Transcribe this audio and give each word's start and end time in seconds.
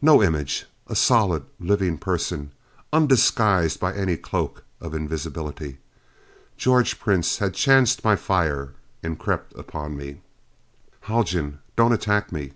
No 0.00 0.22
image. 0.22 0.66
A 0.86 0.94
solid, 0.94 1.44
living 1.58 1.98
person, 1.98 2.52
undisguised 2.92 3.80
by 3.80 3.92
any 3.94 4.16
cloak 4.16 4.62
of 4.80 4.94
invisibility. 4.94 5.78
George 6.56 7.00
Prince 7.00 7.38
had 7.38 7.52
chanced 7.54 8.04
my 8.04 8.14
fire 8.14 8.74
and 9.02 9.18
crept 9.18 9.52
upon 9.56 9.96
me. 9.96 10.20
"Haljan! 11.00 11.58
Don't 11.74 11.92
attack 11.92 12.30
me." 12.30 12.52